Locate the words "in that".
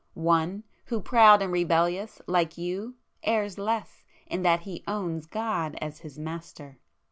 4.25-4.61